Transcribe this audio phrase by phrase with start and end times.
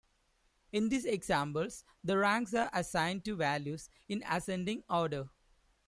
[0.71, 5.29] In these examples, the ranks are assigned to values in ascending order.